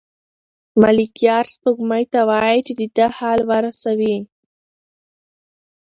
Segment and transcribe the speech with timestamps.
[0.81, 4.17] ملکیار سپوږمۍ ته وايي چې د ده حال ورسوي.